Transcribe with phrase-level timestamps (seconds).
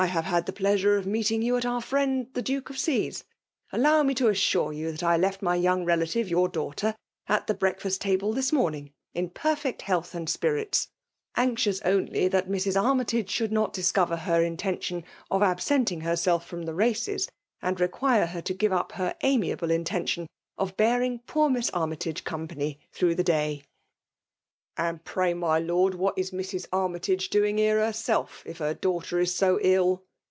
[0.07, 3.23] have had the pleasure of meatr ing you at our finend the JHike of C's^
[3.71, 6.95] Allow me to assure you that I left my young jehc live, your daughter,
[7.27, 8.93] at the brealtfasli table this morning,»
[9.35, 10.87] perfect health and spieito;
[11.35, 12.81] anxious only that Mrs.
[12.81, 17.29] Armytage sliould not dSacover her intention of absenting hetsolf fiom the races,
[17.61, 20.25] and require her to give i^ hnr amiable intmtmn
[20.57, 23.61] of bearing poor Miss Aonj^ tage compaiqr through the day/'''
[24.81, 26.65] And pray, my ]ord> what is Mrs.
[26.71, 30.03] Army tage doing here herself, if her daughter is so ill